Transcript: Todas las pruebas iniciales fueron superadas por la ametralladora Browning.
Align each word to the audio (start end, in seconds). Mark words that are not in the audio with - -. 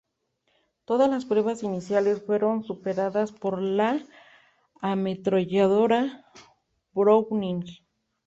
Todas 0.85 1.07
las 1.11 1.25
pruebas 1.25 1.61
iniciales 1.61 2.25
fueron 2.25 2.63
superadas 2.63 3.31
por 3.31 3.61
la 3.61 4.01
ametralladora 4.81 6.25
Browning. 6.95 7.63